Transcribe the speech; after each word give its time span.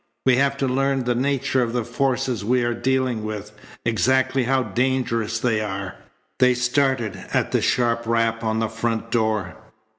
We 0.25 0.37
have 0.37 0.57
to 0.57 0.67
learn 0.67 1.03
the 1.03 1.13
nature 1.13 1.61
of 1.61 1.73
the 1.73 1.83
forces 1.85 2.43
we 2.43 2.63
are 2.63 2.73
dealing 2.73 3.23
with, 3.23 3.51
exactly 3.85 4.45
how 4.45 4.63
dangerous 4.63 5.37
they 5.37 5.61
are." 5.61 5.93
They 6.39 6.55
started 6.55 7.15
at 7.33 7.53
a 7.53 7.61
sharp 7.61 8.07
rap 8.07 8.43
on 8.43 8.57
the 8.57 8.67
front 8.67 9.11
door. 9.11 9.55